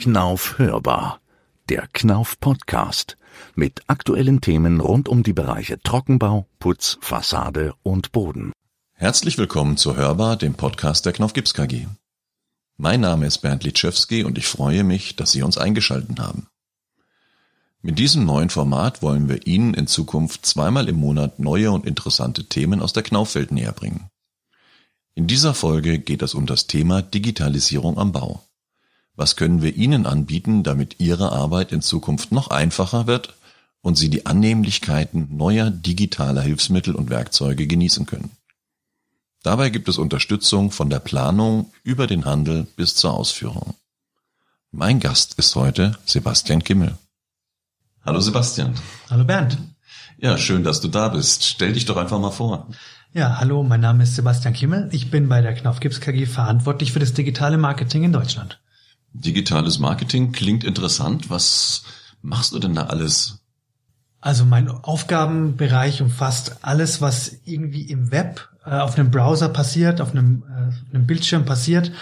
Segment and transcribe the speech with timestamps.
[0.00, 1.20] Knauf hörbar.
[1.68, 3.16] Der Knauf Podcast
[3.56, 8.52] mit aktuellen Themen rund um die Bereiche Trockenbau, Putz, Fassade und Boden.
[8.92, 11.86] Herzlich willkommen zu Hörbar, dem Podcast der Knauf Gips KG.
[12.76, 16.46] Mein Name ist Bernd Litschewski und ich freue mich, dass Sie uns eingeschaltet haben.
[17.82, 22.44] Mit diesem neuen Format wollen wir Ihnen in Zukunft zweimal im Monat neue und interessante
[22.44, 24.08] Themen aus der Knaufwelt näher bringen.
[25.18, 28.44] In dieser Folge geht es um das Thema Digitalisierung am Bau.
[29.16, 33.34] Was können wir Ihnen anbieten, damit Ihre Arbeit in Zukunft noch einfacher wird
[33.80, 38.30] und Sie die Annehmlichkeiten neuer digitaler Hilfsmittel und Werkzeuge genießen können?
[39.42, 43.74] Dabei gibt es Unterstützung von der Planung über den Handel bis zur Ausführung.
[44.70, 46.96] Mein Gast ist heute Sebastian Kimmel.
[48.06, 48.76] Hallo Sebastian.
[49.10, 49.58] Hallo Bernd.
[50.18, 51.44] Ja, schön, dass du da bist.
[51.44, 52.68] Stell dich doch einfach mal vor.
[53.14, 54.90] Ja, hallo, mein Name ist Sebastian Kimmel.
[54.92, 58.60] Ich bin bei der Knauf Gips KG verantwortlich für das digitale Marketing in Deutschland.
[59.14, 61.30] Digitales Marketing klingt interessant.
[61.30, 61.84] Was
[62.20, 63.40] machst du denn da alles?
[64.20, 70.10] Also mein Aufgabenbereich umfasst alles, was irgendwie im Web, äh, auf einem Browser passiert, auf
[70.10, 71.92] einem, äh, auf einem Bildschirm passiert.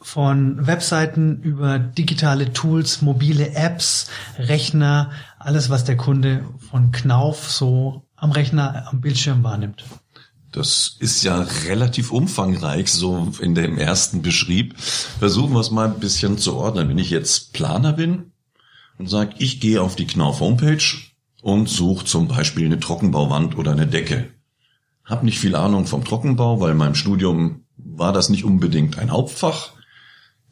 [0.00, 8.06] Von Webseiten über digitale Tools, mobile Apps, Rechner, alles, was der Kunde von Knauf so
[8.16, 9.84] am Rechner, am Bildschirm wahrnimmt.
[10.56, 14.74] Das ist ja relativ umfangreich, so in dem ersten Beschrieb.
[14.78, 16.88] Versuchen wir es mal ein bisschen zu ordnen.
[16.88, 18.32] Wenn ich jetzt Planer bin
[18.96, 20.82] und sage, ich gehe auf die Knauf Homepage
[21.42, 24.30] und suche zum Beispiel eine Trockenbauwand oder eine Decke.
[25.04, 29.10] Hab nicht viel Ahnung vom Trockenbau, weil in meinem Studium war das nicht unbedingt ein
[29.10, 29.74] Hauptfach.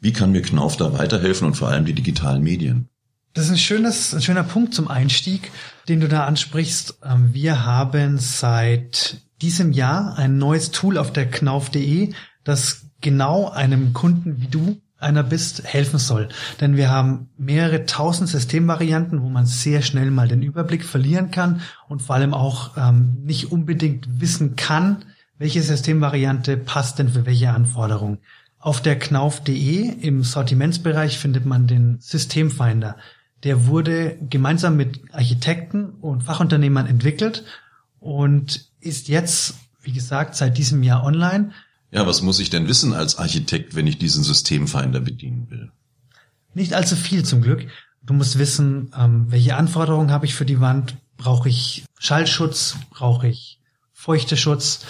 [0.01, 2.89] Wie kann mir Knauf da weiterhelfen und vor allem die digitalen Medien?
[3.33, 5.51] Das ist ein, schönes, ein schöner Punkt zum Einstieg,
[5.89, 6.99] den du da ansprichst.
[7.03, 13.93] Ähm, wir haben seit diesem Jahr ein neues Tool auf der knauf.de, das genau einem
[13.93, 16.29] Kunden wie du einer bist, helfen soll.
[16.61, 21.61] Denn wir haben mehrere tausend Systemvarianten, wo man sehr schnell mal den Überblick verlieren kann
[21.87, 25.05] und vor allem auch ähm, nicht unbedingt wissen kann,
[25.37, 28.19] welche Systemvariante passt denn für welche Anforderung.
[28.57, 32.97] Auf der knauf.de im Sortimentsbereich findet man den Systemfinder.
[33.43, 37.43] Der wurde gemeinsam mit Architekten und Fachunternehmern entwickelt
[37.99, 41.51] und ist jetzt, wie gesagt, seit diesem Jahr online.
[41.91, 45.71] Ja, was muss ich denn wissen als Architekt, wenn ich diesen Systemfinder bedienen will?
[46.53, 47.67] Nicht allzu viel zum Glück.
[48.03, 50.97] Du musst wissen, ähm, welche Anforderungen habe ich für die Wand?
[51.17, 52.77] Brauche ich Schallschutz?
[52.91, 53.59] Brauche ich
[53.93, 54.85] Feuchteschutz?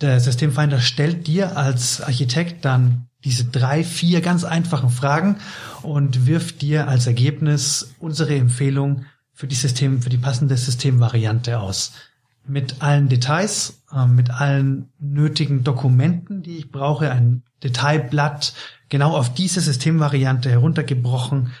[0.00, 5.38] Der Systemfinder stellt dir als Architekt dann diese drei, vier ganz einfachen Fragen
[5.82, 11.92] und wirft dir als Ergebnis unsere Empfehlung für die System, für die passende Systemvariante aus
[12.46, 18.54] mit allen Details, äh, mit allen nötigen Dokumenten, die ich brauche, ein Detailblatt
[18.88, 21.52] genau auf diese Systemvariante heruntergebrochen,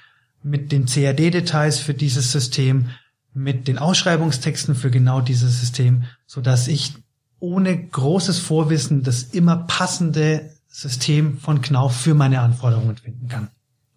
[0.42, 2.90] mit den CAD-Details für dieses System,
[3.32, 6.94] mit den Ausschreibungstexten für genau dieses System, so dass ich
[7.40, 13.48] ohne großes Vorwissen das immer passende System von Knauf für meine Anforderungen finden kann.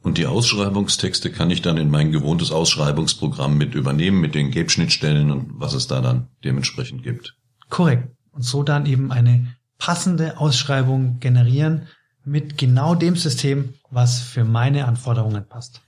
[0.08, 5.32] Und die Ausschreibungstexte kann ich dann in mein gewohntes Ausschreibungsprogramm mit übernehmen, mit den Gap-Schnittstellen
[5.32, 7.36] und was es da dann dementsprechend gibt.
[7.68, 8.16] Korrekt.
[8.32, 11.88] Und so dann eben eine passende Ausschreibung generieren
[12.24, 15.82] mit genau dem System, was für meine Anforderungen passt.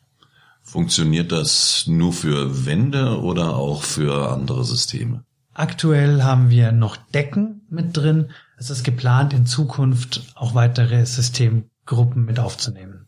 [0.63, 5.23] Funktioniert das nur für Wände oder auch für andere Systeme?
[5.53, 8.31] Aktuell haben wir noch Decken mit drin.
[8.57, 13.05] Es ist geplant, in Zukunft auch weitere Systemgruppen mit aufzunehmen.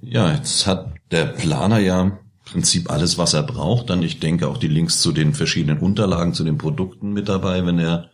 [0.00, 2.12] Ja, jetzt hat der Planer ja im
[2.44, 3.90] Prinzip alles, was er braucht.
[3.90, 7.66] Dann, ich denke, auch die Links zu den verschiedenen Unterlagen, zu den Produkten mit dabei,
[7.66, 8.10] wenn er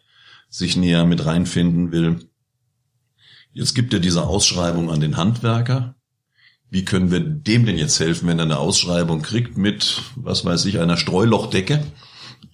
[0.48, 2.28] sich näher mit reinfinden will.
[3.52, 5.94] Jetzt gibt er diese Ausschreibung an den Handwerker.
[6.70, 10.64] Wie können wir dem denn jetzt helfen, wenn er eine Ausschreibung kriegt mit, was weiß
[10.64, 11.84] ich, einer Streulochdecke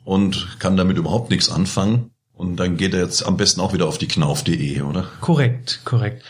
[0.04, 2.10] und kann damit überhaupt nichts anfangen?
[2.32, 5.08] Und dann geht er jetzt am besten auch wieder auf die knauf.de, oder?
[5.20, 6.24] Korrekt, korrekt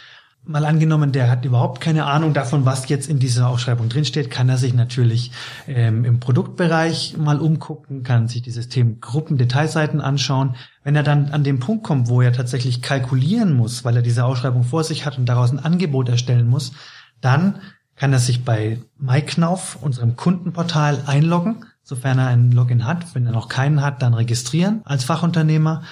[0.44, 4.48] mal angenommen, der hat überhaupt keine Ahnung davon, was jetzt in dieser Ausschreibung drinsteht, kann
[4.48, 5.32] er sich natürlich
[5.68, 10.56] ähm, im Produktbereich mal umgucken, kann sich die Systemgruppen, Detailseiten anschauen.
[10.82, 14.24] Wenn er dann an den Punkt kommt, wo er tatsächlich kalkulieren muss, weil er diese
[14.24, 16.72] Ausschreibung vor sich hat und daraus ein Angebot erstellen muss,
[17.20, 17.60] dann
[17.96, 23.14] kann er sich bei MyKnauf, unserem Kundenportal, einloggen, sofern er einen Login hat.
[23.14, 25.82] Wenn er noch keinen hat, dann registrieren als Fachunternehmer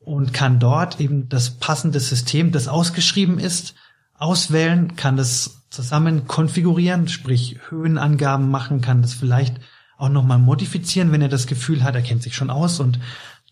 [0.00, 3.74] und kann dort eben das passende System, das ausgeschrieben ist,
[4.22, 9.56] auswählen, kann das zusammen konfigurieren, sprich Höhenangaben machen, kann das vielleicht
[9.98, 12.98] auch nochmal modifizieren, wenn er das Gefühl hat, er kennt sich schon aus und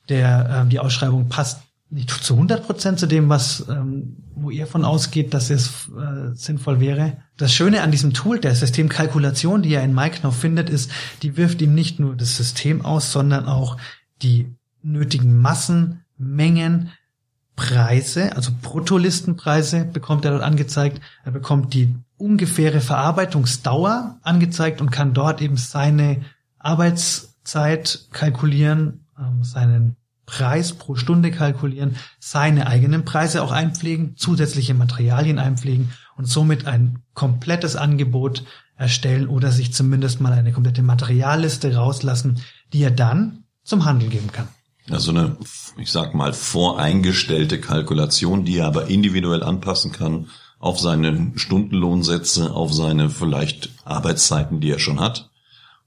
[0.09, 4.67] der, äh, die Ausschreibung passt nicht zu 100 Prozent zu dem, was ähm, wo ihr
[4.67, 7.19] von ausgeht, dass es äh, sinnvoll wäre.
[7.37, 10.91] Das Schöne an diesem Tool, der Systemkalkulation, die er in MyKnopf findet, ist,
[11.23, 13.77] die wirft ihm nicht nur das System aus, sondern auch
[14.23, 16.91] die nötigen Massen, Mengen,
[17.61, 20.99] Preise, also Bruttolistenpreise bekommt er dort angezeigt.
[21.25, 26.23] Er bekommt die ungefähre Verarbeitungsdauer angezeigt und kann dort eben seine
[26.59, 35.39] Arbeitszeit kalkulieren, ähm, seinen Preis pro Stunde kalkulieren, seine eigenen Preise auch einpflegen, zusätzliche Materialien
[35.39, 38.43] einpflegen und somit ein komplettes Angebot
[38.77, 42.41] erstellen oder sich zumindest mal eine komplette Materialliste rauslassen,
[42.73, 44.49] die er dann zum Handel geben kann.
[44.91, 45.37] Also eine,
[45.77, 50.29] ich sag mal, voreingestellte Kalkulation, die er aber individuell anpassen kann
[50.59, 55.31] auf seine Stundenlohnsätze, auf seine vielleicht Arbeitszeiten, die er schon hat,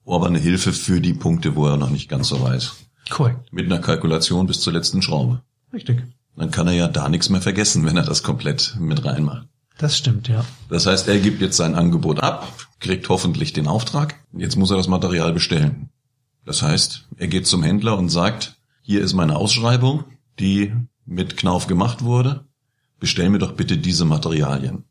[0.05, 2.73] aber eine Hilfe für die Punkte, wo er noch nicht ganz so weiß.
[3.09, 3.51] Korrekt.
[3.53, 5.41] Mit einer Kalkulation bis zur letzten Schraube.
[5.71, 6.03] Richtig.
[6.35, 9.47] Dann kann er ja da nichts mehr vergessen, wenn er das komplett mit reinmacht.
[9.77, 10.45] Das stimmt, ja.
[10.69, 12.47] Das heißt, er gibt jetzt sein Angebot ab,
[12.79, 14.15] kriegt hoffentlich den Auftrag.
[14.31, 15.89] Jetzt muss er das Material bestellen.
[16.45, 20.03] Das heißt, er geht zum Händler und sagt, hier ist meine Ausschreibung,
[20.39, 20.73] die
[21.05, 22.45] mit Knauf gemacht wurde.
[22.99, 24.83] Bestell mir doch bitte diese Materialien.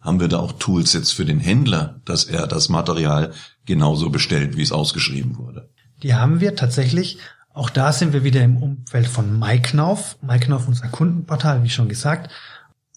[0.00, 3.32] Haben wir da auch Tools jetzt für den Händler, dass er das Material
[3.64, 5.70] genauso bestellt, wie es ausgeschrieben wurde?
[6.02, 7.18] Die haben wir tatsächlich.
[7.54, 10.18] Auch da sind wir wieder im Umfeld von MyKnauf.
[10.22, 12.30] MyKnauf, unser Kundenportal, wie schon gesagt,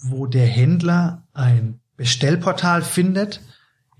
[0.02, 3.42] wo der Händler ein Bestellportal findet,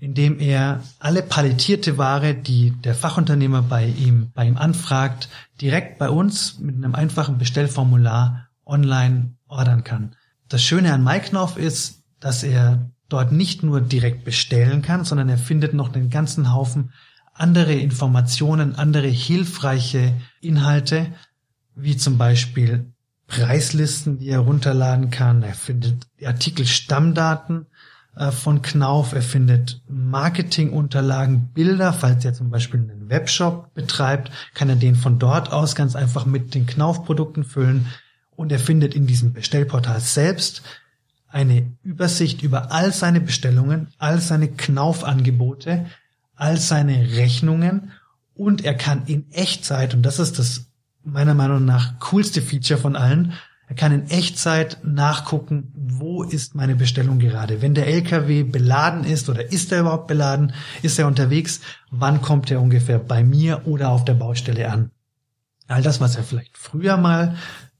[0.00, 5.28] in dem er alle palettierte Ware, die der Fachunternehmer bei ihm, bei ihm anfragt,
[5.60, 10.16] direkt bei uns mit einem einfachen Bestellformular online ordern kann.
[10.48, 15.38] Das Schöne an MyKnauf ist, dass er dort nicht nur direkt bestellen kann, sondern er
[15.38, 16.92] findet noch den ganzen Haufen
[17.34, 21.12] andere Informationen, andere hilfreiche Inhalte,
[21.74, 22.92] wie zum Beispiel
[23.26, 25.42] Preislisten, die er runterladen kann.
[25.42, 27.89] Er findet Artikel Stammdaten äh,
[28.30, 29.12] von Knauf.
[29.12, 31.92] Er findet Marketingunterlagen, Bilder.
[31.92, 36.26] Falls er zum Beispiel einen Webshop betreibt, kann er den von dort aus ganz einfach
[36.26, 37.86] mit den Knauf-Produkten füllen.
[38.36, 40.62] Und er findet in diesem Bestellportal selbst
[41.28, 45.86] eine Übersicht über all seine Bestellungen, all seine Knauf-Angebote,
[46.34, 47.92] all seine Rechnungen
[48.34, 50.66] und er kann in Echtzeit, und das ist das
[51.04, 53.34] meiner Meinung nach coolste Feature von allen,
[53.68, 55.69] er kann in Echtzeit nachgucken,
[56.00, 57.62] wo ist meine Bestellung gerade.
[57.62, 60.52] Wenn der LKW beladen ist oder ist er überhaupt beladen,
[60.82, 61.60] ist er unterwegs,
[61.90, 64.90] wann kommt er ungefähr bei mir oder auf der Baustelle an.
[65.68, 67.36] All das, was er vielleicht früher mal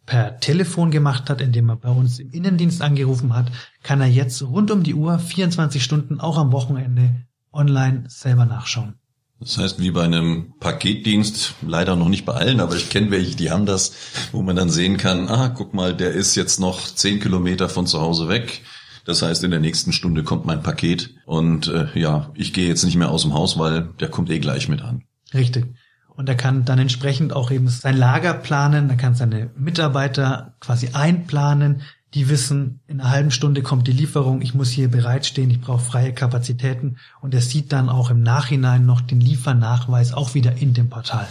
[0.07, 3.51] per Telefon gemacht hat, indem er bei uns im Innendienst angerufen hat,
[3.83, 9.00] kann er jetzt rund um die Uhr, 24 Stunden, auch am Wochenende online selber nachschauen.
[9.41, 13.37] Das heißt, wie bei einem Paketdienst, leider noch nicht bei allen, aber ich kenne welche,
[13.37, 13.93] die haben das,
[14.33, 17.87] wo man dann sehen kann, ah, guck mal, der ist jetzt noch zehn Kilometer von
[17.87, 18.61] zu Hause weg.
[19.07, 22.85] Das heißt, in der nächsten Stunde kommt mein Paket und äh, ja, ich gehe jetzt
[22.85, 25.05] nicht mehr aus dem Haus, weil der kommt eh gleich mit an.
[25.33, 25.75] Richtig.
[26.09, 30.91] Und er kann dann entsprechend auch eben sein Lager planen, er kann seine Mitarbeiter quasi
[30.93, 31.81] einplanen,
[32.15, 35.85] die wissen, in einer halben Stunde kommt die Lieferung, ich muss hier bereitstehen, ich brauche
[35.85, 40.75] freie Kapazitäten und er sieht dann auch im Nachhinein noch den Liefernachweis auch wieder in
[40.75, 41.29] dem Portal.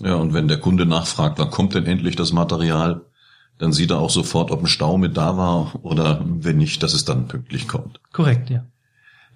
[0.00, 3.02] Ja, und wenn der Kunde nachfragt, wann kommt denn endlich das Material,
[3.58, 6.94] dann sieht er auch sofort, ob ein Stau mit da war oder wenn nicht, dass
[6.94, 8.00] es dann pünktlich kommt.
[8.12, 8.64] Korrekt, ja.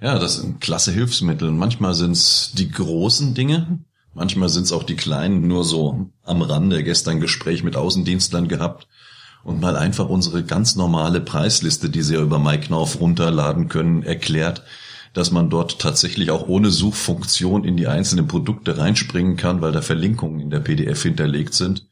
[0.00, 1.50] Ja, das sind klasse Hilfsmittel.
[1.50, 3.80] Manchmal sind es die großen Dinge,
[4.14, 6.84] manchmal sind es auch die kleinen, nur so am Rande.
[6.84, 8.86] Gestern Gespräch mit Außendienstlern gehabt
[9.46, 14.64] und mal einfach unsere ganz normale Preisliste, die Sie ja über MyKnauf runterladen können, erklärt,
[15.12, 19.82] dass man dort tatsächlich auch ohne Suchfunktion in die einzelnen Produkte reinspringen kann, weil da
[19.82, 21.86] Verlinkungen in der PDF hinterlegt sind.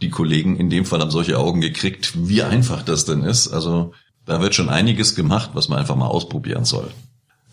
[0.00, 3.48] Die Kollegen in dem Fall haben solche Augen gekriegt, wie einfach das denn ist.
[3.48, 3.92] Also
[4.24, 6.90] da wird schon einiges gemacht, was man einfach mal ausprobieren soll.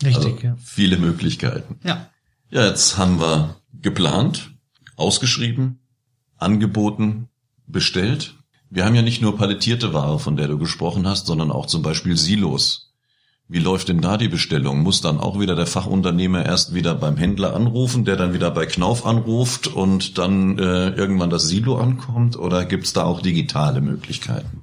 [0.02, 0.56] Richtig, also, ja.
[0.64, 1.80] Viele Möglichkeiten.
[1.84, 2.08] Ja.
[2.50, 4.52] Ja, jetzt haben wir geplant,
[4.96, 5.80] ausgeschrieben,
[6.38, 7.28] angeboten,
[7.66, 8.36] bestellt.
[8.70, 11.82] Wir haben ja nicht nur palettierte Ware, von der du gesprochen hast, sondern auch zum
[11.82, 12.92] Beispiel Silos.
[13.48, 14.84] Wie läuft denn da die Bestellung?
[14.84, 18.66] Muss dann auch wieder der Fachunternehmer erst wieder beim Händler anrufen, der dann wieder bei
[18.66, 22.36] Knauf anruft und dann äh, irgendwann das Silo ankommt?
[22.36, 24.62] Oder gibt's da auch digitale Möglichkeiten?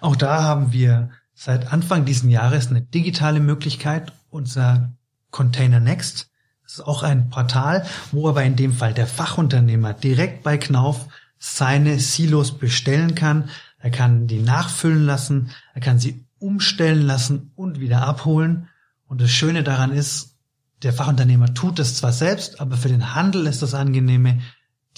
[0.00, 4.12] Auch da haben wir seit Anfang diesen Jahres eine digitale Möglichkeit.
[4.30, 4.92] Unser
[5.30, 6.30] Container Next
[6.70, 11.08] das ist auch ein Portal, wo aber in dem Fall der Fachunternehmer direkt bei Knauf
[11.40, 13.48] seine Silos bestellen kann.
[13.78, 18.68] Er kann die nachfüllen lassen, er kann sie umstellen lassen und wieder abholen.
[19.08, 20.36] Und das Schöne daran ist,
[20.82, 24.40] der Fachunternehmer tut es zwar selbst, aber für den Handel ist das angenehme.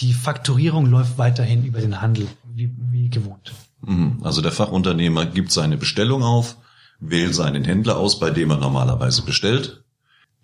[0.00, 3.52] Die Fakturierung läuft weiterhin über den Handel, wie, wie gewohnt.
[3.80, 4.20] Mhm.
[4.22, 6.56] Also der Fachunternehmer gibt seine Bestellung auf,
[6.98, 9.84] wählt seinen Händler aus, bei dem er normalerweise bestellt.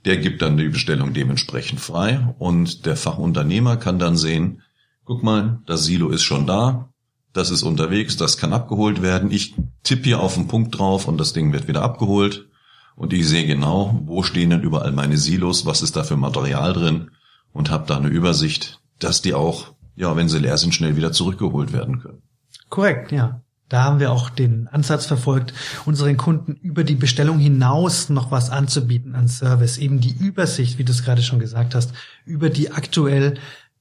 [0.05, 4.63] Der gibt dann die Bestellung dementsprechend frei und der Fachunternehmer kann dann sehen,
[5.09, 6.91] guck mal, das Silo ist schon da,
[7.33, 9.31] das ist unterwegs, das kann abgeholt werden.
[9.31, 12.47] Ich tippe hier auf den Punkt drauf und das Ding wird wieder abgeholt.
[12.95, 16.75] Und ich sehe genau, wo stehen denn überall meine Silos, was ist da für Material
[16.75, 17.11] drin
[17.53, 21.11] und habe da eine Übersicht, dass die auch, ja, wenn sie leer sind, schnell wieder
[21.11, 22.21] zurückgeholt werden können.
[22.69, 23.41] Korrekt, ja.
[23.71, 25.55] Da haben wir auch den Ansatz verfolgt,
[25.87, 30.85] unseren Kunden über die Bestellung hinaus noch was anzubieten an Service, eben die Übersicht, wie
[30.85, 31.93] du es gerade schon gesagt hast,
[32.27, 33.39] über die aktuell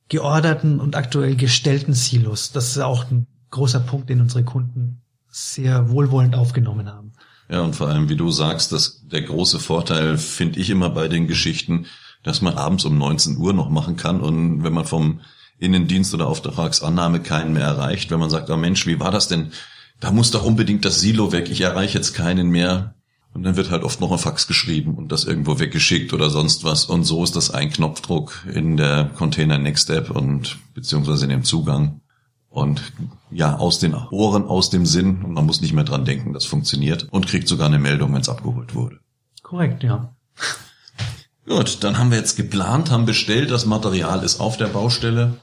[0.09, 2.51] georderten und aktuell gestellten Silos.
[2.51, 7.13] Das ist auch ein großer Punkt, den unsere Kunden sehr wohlwollend aufgenommen haben.
[7.49, 11.07] Ja, und vor allem, wie du sagst, dass der große Vorteil finde ich immer bei
[11.07, 11.85] den Geschichten,
[12.23, 15.21] dass man abends um 19 Uhr noch machen kann und wenn man vom
[15.59, 19.51] Innendienst oder Auftragsannahme keinen mehr erreicht, wenn man sagt, oh Mensch, wie war das denn?
[19.99, 22.95] Da muss doch unbedingt das Silo weg, ich erreiche jetzt keinen mehr.
[23.34, 26.63] Und dann wird halt oft noch ein Fax geschrieben und das irgendwo weggeschickt oder sonst
[26.63, 26.86] was.
[26.86, 31.43] Und so ist das ein Knopfdruck in der Container Next App und beziehungsweise in dem
[31.43, 32.01] Zugang.
[32.50, 32.81] Und
[33.29, 35.24] ja, aus den Ohren, aus dem Sinn.
[35.24, 37.07] Und man muss nicht mehr dran denken, das funktioniert.
[37.12, 39.00] Und kriegt sogar eine Meldung, wenn es abgeholt wurde.
[39.43, 40.15] Korrekt, ja.
[41.48, 45.38] Gut, dann haben wir jetzt geplant, haben bestellt, das Material ist auf der Baustelle.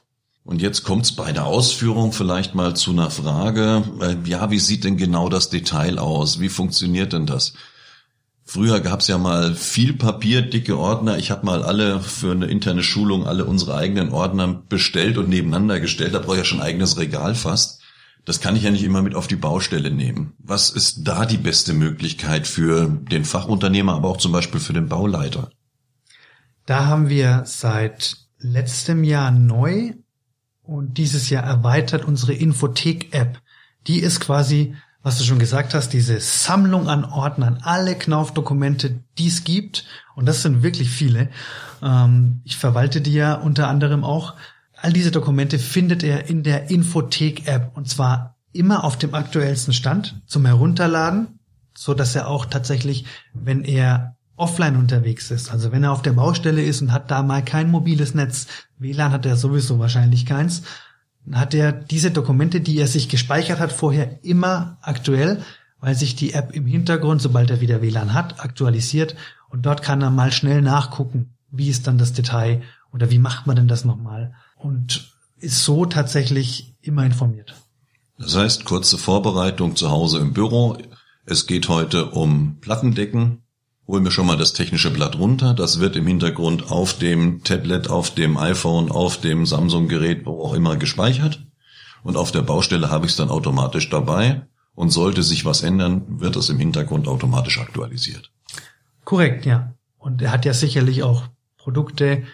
[0.45, 3.83] Und jetzt kommt's bei der Ausführung vielleicht mal zu einer Frage.
[4.01, 6.39] Äh, ja, wie sieht denn genau das Detail aus?
[6.39, 7.55] Wie funktioniert denn das?
[8.47, 11.17] Früher gab's ja mal viel Papier, dicke Ordner.
[11.17, 15.81] Ich habe mal alle für eine interne Schulung alle unsere eigenen Ordner bestellt und nebeneinander
[15.81, 16.15] gestellt.
[16.15, 17.81] Da brauche ich ja schon ein eigenes Regal fast.
[18.27, 20.35] Das kann ich ja nicht immer mit auf die Baustelle nehmen.
[20.39, 24.89] Was ist da die beste Möglichkeit für den Fachunternehmer, aber auch zum Beispiel für den
[24.89, 25.51] Bauleiter?
[26.67, 29.93] Da haben wir seit letztem Jahr neu
[30.63, 33.41] und dieses Jahr erweitert unsere Infothek-App.
[33.87, 39.29] Die ist quasi, was du schon gesagt hast, diese Sammlung an Ordnern, alle Knauf-Dokumente, die
[39.29, 39.85] es gibt.
[40.17, 41.29] Und das sind wirklich viele.
[41.83, 44.33] Ähm, ich verwalte die ja unter anderem auch.
[44.81, 50.23] All diese Dokumente findet er in der Infothek-App und zwar immer auf dem aktuellsten Stand
[50.27, 51.39] zum Herunterladen,
[51.75, 56.13] so dass er auch tatsächlich, wenn er offline unterwegs ist, also wenn er auf der
[56.13, 58.47] Baustelle ist und hat da mal kein mobiles Netz,
[58.79, 60.63] WLAN hat er sowieso wahrscheinlich keins,
[61.33, 65.43] hat er diese Dokumente, die er sich gespeichert hat, vorher immer aktuell,
[65.81, 69.17] weil sich die App im Hintergrund, sobald er wieder WLAN hat, aktualisiert
[69.49, 72.63] und dort kann er mal schnell nachgucken, wie ist dann das Detail
[72.93, 77.55] oder wie macht man denn das nochmal und ist so tatsächlich immer informiert.
[78.19, 80.79] Das heißt, kurze Vorbereitung zu Hause im Büro.
[81.27, 83.44] Es geht heute um Plattendecken,
[83.87, 85.55] holen wir schon mal das technische Blatt runter.
[85.55, 90.55] Das wird im Hintergrund auf dem Tablet, auf dem iPhone, auf dem Samsung-Gerät, wo auch
[90.55, 91.45] immer gespeichert.
[92.03, 94.47] Und auf der Baustelle habe ich es dann automatisch dabei.
[94.75, 98.33] Und sollte sich was ändern, wird es im Hintergrund automatisch aktualisiert.
[99.05, 99.75] Korrekt, ja.
[99.99, 102.25] Und er hat ja sicherlich auch Produkte,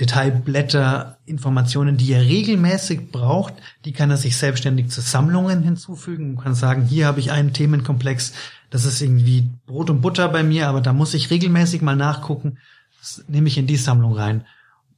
[0.00, 6.42] Detailblätter, Informationen, die er regelmäßig braucht, die kann er sich selbstständig zu Sammlungen hinzufügen und
[6.42, 8.32] kann sagen, hier habe ich einen Themenkomplex,
[8.70, 12.58] das ist irgendwie Brot und Butter bei mir, aber da muss ich regelmäßig mal nachgucken,
[13.00, 14.44] das nehme ich in die Sammlung rein.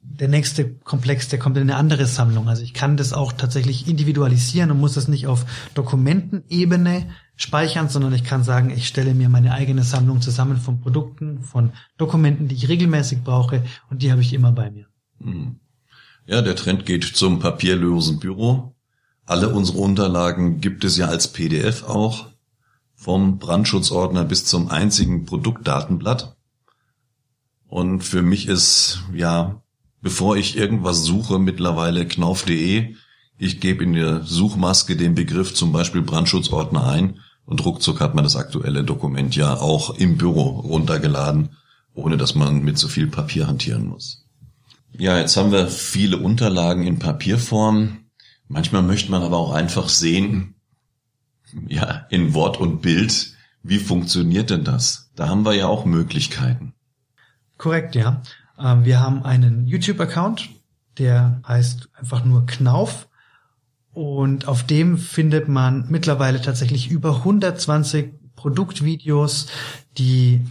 [0.03, 2.49] Der nächste Komplex, der kommt in eine andere Sammlung.
[2.49, 8.13] Also ich kann das auch tatsächlich individualisieren und muss das nicht auf Dokumentenebene speichern, sondern
[8.13, 12.55] ich kann sagen, ich stelle mir meine eigene Sammlung zusammen von Produkten, von Dokumenten, die
[12.55, 14.90] ich regelmäßig brauche und die habe ich immer bei mir.
[15.23, 15.59] Hm.
[16.25, 18.75] Ja, der Trend geht zum papierlosen Büro.
[19.25, 22.27] Alle unsere Unterlagen gibt es ja als PDF auch
[22.95, 26.35] vom Brandschutzordner bis zum einzigen Produktdatenblatt.
[27.67, 29.63] Und für mich ist, ja,
[30.01, 32.95] bevor ich irgendwas suche, mittlerweile knauf.de,
[33.37, 38.23] ich gebe in der Suchmaske den Begriff zum Beispiel Brandschutzordner ein und ruckzuck hat man
[38.23, 41.49] das aktuelle Dokument ja auch im Büro runtergeladen,
[41.93, 44.20] ohne dass man mit so viel Papier hantieren muss.
[44.97, 48.05] Ja, jetzt haben wir viele Unterlagen in Papierform.
[48.47, 50.55] Manchmal möchte man aber auch einfach sehen,
[51.67, 53.33] ja, in Wort und Bild.
[53.63, 55.11] Wie funktioniert denn das?
[55.15, 56.73] Da haben wir ja auch Möglichkeiten.
[57.57, 58.21] Korrekt, ja.
[58.59, 60.49] Ähm, wir haben einen YouTube-Account,
[60.97, 63.07] der heißt einfach nur Knauf.
[63.93, 69.47] Und auf dem findet man mittlerweile tatsächlich über 120 Produktvideos,
[69.97, 70.41] die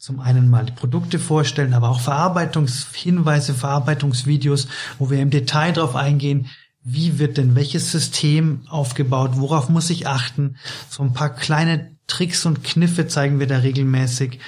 [0.00, 4.66] zum einen mal die Produkte vorstellen, aber auch Verarbeitungshinweise, Verarbeitungsvideos,
[4.98, 6.46] wo wir im Detail darauf eingehen,
[6.82, 10.56] wie wird denn welches System aufgebaut, worauf muss ich achten.
[10.88, 14.38] So ein paar kleine Tricks und Kniffe zeigen wir da regelmäßig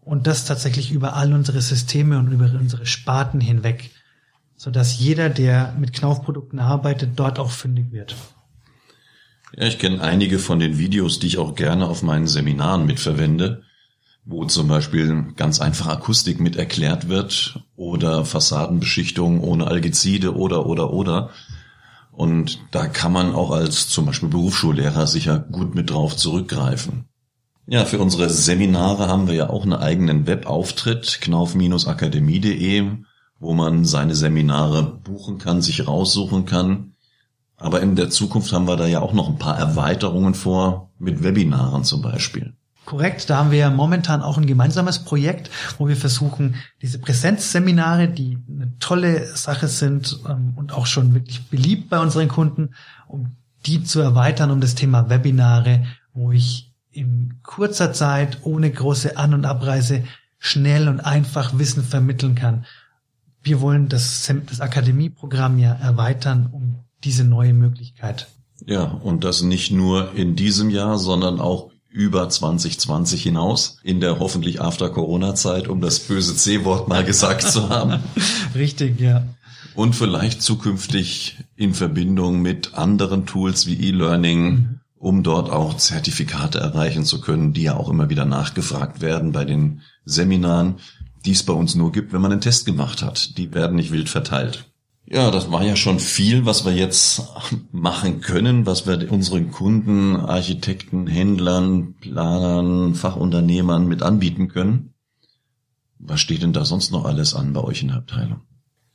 [0.00, 3.90] und das tatsächlich über all unsere Systeme und über unsere Sparten hinweg,
[4.56, 8.16] so dass jeder, der mit Knaufprodukten arbeitet, dort auch fündig wird.
[9.54, 13.62] Ja, ich kenne einige von den Videos, die ich auch gerne auf meinen Seminaren mitverwende,
[14.24, 20.92] wo zum Beispiel ganz einfach Akustik mit erklärt wird oder Fassadenbeschichtung ohne Algezide oder oder
[20.92, 21.30] oder.
[22.12, 27.06] Und da kann man auch als zum Beispiel Berufsschullehrer sicher gut mit drauf zurückgreifen.
[27.66, 32.90] Ja, für unsere Seminare haben wir ja auch einen eigenen Webauftritt, knauf-akademie.de,
[33.38, 36.94] wo man seine Seminare buchen kann, sich raussuchen kann.
[37.56, 41.22] Aber in der Zukunft haben wir da ja auch noch ein paar Erweiterungen vor, mit
[41.22, 42.54] Webinaren zum Beispiel.
[42.84, 48.38] Korrekt, da haben wir momentan auch ein gemeinsames Projekt, wo wir versuchen, diese Präsenzseminare, die
[48.48, 52.70] eine tolle Sache sind ähm, und auch schon wirklich beliebt bei unseren Kunden,
[53.06, 53.36] um
[53.66, 59.34] die zu erweitern um das Thema Webinare, wo ich in kurzer Zeit ohne große An-
[59.34, 60.04] und Abreise
[60.38, 62.66] schnell und einfach Wissen vermitteln kann.
[63.42, 68.28] Wir wollen das, das Akademieprogramm ja erweitern um diese neue Möglichkeit.
[68.66, 74.18] Ja, und das nicht nur in diesem Jahr, sondern auch über 2020 hinaus, in der
[74.18, 78.02] hoffentlich After-Corona-Zeit, um das böse C-Wort mal gesagt zu haben.
[78.54, 79.24] Richtig, ja.
[79.74, 84.80] Und vielleicht zukünftig in Verbindung mit anderen Tools wie E-Learning, mhm.
[84.96, 89.44] um dort auch Zertifikate erreichen zu können, die ja auch immer wieder nachgefragt werden bei
[89.44, 90.76] den Seminaren,
[91.24, 93.38] die es bei uns nur gibt, wenn man einen Test gemacht hat.
[93.38, 94.71] Die werden nicht wild verteilt.
[95.12, 97.22] Ja, das war ja schon viel, was wir jetzt
[97.70, 104.94] machen können, was wir unseren Kunden, Architekten, Händlern, Planern, Fachunternehmern mit anbieten können.
[105.98, 108.40] Was steht denn da sonst noch alles an bei euch in der Abteilung?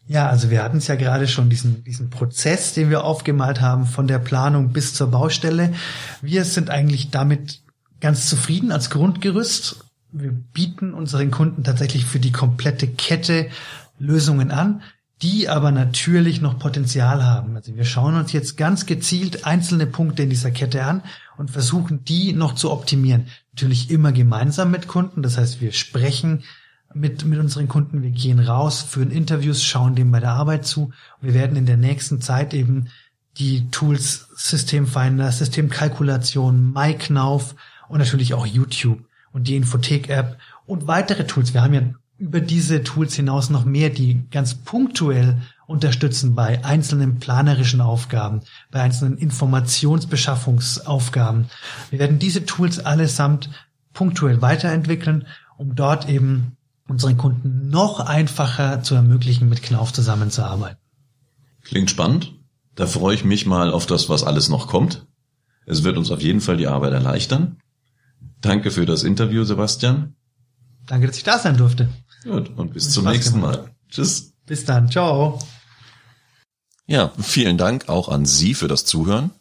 [0.08, 3.86] Ja, also wir hatten es ja gerade schon, diesen, diesen Prozess, den wir aufgemalt haben,
[3.86, 5.76] von der Planung bis zur Baustelle.
[6.24, 7.62] Wir sind eigentlich damit
[8.02, 9.86] ganz zufrieden als Grundgerüst.
[10.12, 13.50] Wir bieten unseren Kunden tatsächlich für die komplette Kette
[14.00, 14.82] Lösungen an
[15.22, 17.56] die aber natürlich noch Potenzial haben.
[17.56, 21.02] Also wir schauen uns jetzt ganz gezielt einzelne Punkte in dieser Kette an
[21.38, 23.28] und versuchen die noch zu optimieren.
[23.54, 25.24] Natürlich immer gemeinsam mit Kunden.
[25.24, 26.44] Das heißt, wir sprechen
[26.94, 30.92] mit, mit unseren Kunden, wir gehen raus, führen Interviews, schauen dem bei der Arbeit zu.
[31.20, 32.90] Wir werden in der nächsten Zeit eben
[33.38, 37.56] die Tools Systemfinder, Systemkalkulation, MyKnauf
[37.90, 39.00] und natürlich auch YouTube
[39.32, 41.54] und die Infothek-App und weitere Tools.
[41.54, 41.82] Wir haben ja
[42.18, 48.82] über diese Tools hinaus noch mehr, die ganz punktuell unterstützen bei einzelnen planerischen Aufgaben, bei
[48.82, 51.48] einzelnen Informationsbeschaffungsaufgaben.
[51.90, 53.50] Wir werden diese Tools allesamt
[53.94, 55.28] punktuell weiterentwickeln,
[55.58, 60.80] um dort eben unseren Kunden noch einfacher zu ermöglichen, mit Knauf zusammenzuarbeiten.
[61.64, 62.34] Klingt spannend.
[62.76, 65.06] Da freue ich mich mal auf das, was alles noch kommt.
[65.66, 67.58] Es wird uns auf jeden Fall die Arbeit erleichtern.
[68.40, 70.16] Danke für das Interview, Sebastian.
[70.86, 71.90] Danke, dass ich da sein durfte.
[72.24, 73.72] Gut, und bis zum nächsten Mal.
[73.90, 74.34] Tschüss.
[74.46, 74.90] Bis dann.
[74.90, 75.40] Ciao.
[76.86, 79.32] Ja, vielen Dank auch an Sie für das Zuhören.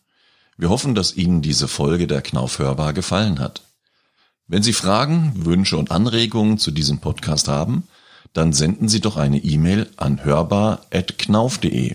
[0.58, 3.62] Wir hoffen, dass Ihnen diese Folge der Knauf hörbar gefallen hat.
[4.48, 7.84] Wenn Sie Fragen, Wünsche und Anregungen zu diesem Podcast haben,
[8.32, 11.94] dann senden Sie doch eine E-Mail an hörbar.knauf.de.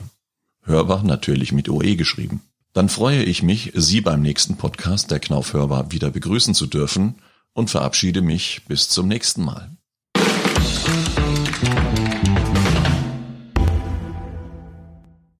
[0.63, 2.41] Hörbar natürlich mit OE geschrieben.
[2.73, 7.15] Dann freue ich mich, Sie beim nächsten Podcast der Knauf hörbar wieder begrüßen zu dürfen
[7.53, 9.71] und verabschiede mich bis zum nächsten Mal.